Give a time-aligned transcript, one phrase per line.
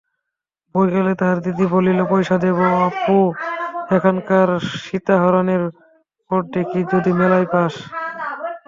[0.75, 3.17] বৈকালে তাহার দিদি বলিল, পয়সা দেবো অপু,
[3.95, 5.63] একখানা সীতাহরণের
[6.31, 7.73] পট দেখিস যদি মেলায় পাস?